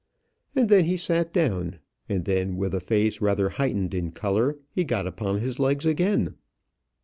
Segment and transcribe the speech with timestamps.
[0.55, 1.77] And then he sat down;
[2.09, 6.33] and then, with a face rather heightened in colour, he got upon his legs again.